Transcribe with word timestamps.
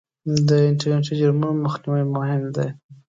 د 0.47 0.49
انټرنېټي 0.69 1.13
جرمونو 1.19 1.61
مخنیوی 1.65 2.03
مهم 2.15 2.41
دی. 2.55 2.69